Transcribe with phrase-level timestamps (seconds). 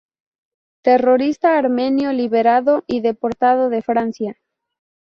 [0.83, 4.37] Terrorista armenio liberado y deportado de Francia.